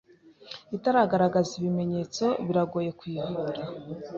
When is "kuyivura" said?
2.99-3.61